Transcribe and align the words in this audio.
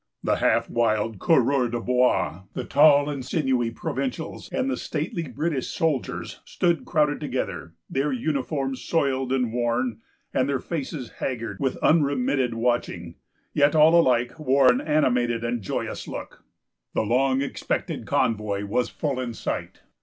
The 0.23 0.37
half 0.37 0.67
wild 0.67 1.19
coureurs 1.19 1.69
de 1.69 1.79
bois, 1.79 2.45
the 2.55 2.63
tall 2.63 3.07
and 3.07 3.23
sinewy 3.23 3.69
provincials, 3.69 4.49
and 4.51 4.67
the 4.67 4.75
stately 4.75 5.27
British 5.27 5.67
soldiers, 5.67 6.39
stood 6.43 6.85
crowded 6.85 7.19
together, 7.19 7.75
their 7.87 8.11
uniforms 8.11 8.81
soiled 8.81 9.31
and 9.31 9.53
worn, 9.53 10.01
and 10.33 10.49
their 10.49 10.57
faces 10.57 11.11
haggard 11.19 11.59
with 11.59 11.77
unremitted 11.83 12.55
watching. 12.55 13.13
Yet 13.53 13.75
all 13.75 13.93
alike 13.93 14.39
wore 14.39 14.71
an 14.71 14.81
animated 14.81 15.43
and 15.43 15.61
joyous 15.61 16.07
look. 16.07 16.43
The 16.95 17.03
long 17.03 17.43
expected 17.43 18.07
convoy 18.07 18.65
was 18.65 18.89
full 18.89 19.19
in 19.19 19.35
sight. 19.35 19.81